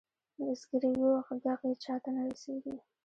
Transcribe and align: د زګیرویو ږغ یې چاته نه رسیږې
د 0.37 0.39
زګیرویو 0.61 1.13
ږغ 1.41 1.59
یې 1.69 1.75
چاته 1.83 2.09
نه 2.15 2.21
رسیږې 2.29 2.75